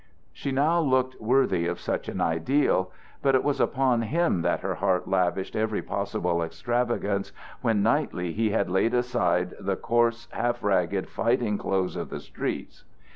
She 0.33 0.51
now 0.51 0.79
looked 0.79 1.21
worthy 1.21 1.67
of 1.67 1.79
such 1.79 2.09
an 2.09 2.19
ideal. 2.21 2.91
But 3.21 3.35
it 3.35 3.43
was 3.43 3.61
upon 3.61 4.01
him 4.01 4.41
that 4.41 4.61
her 4.61 4.73
heart 4.73 5.07
lavished 5.07 5.55
every 5.55 5.83
possible 5.83 6.41
extravagance 6.41 7.31
when 7.61 7.83
nightly 7.83 8.31
he 8.31 8.49
had 8.49 8.67
laid 8.67 8.95
aside 8.95 9.53
the 9.59 9.75
coarse 9.75 10.27
half 10.31 10.63
ragged 10.63 11.07
fighting 11.07 11.59
clothes 11.59 11.95
of 11.95 12.09
the 12.09 12.19
streets. 12.19 12.83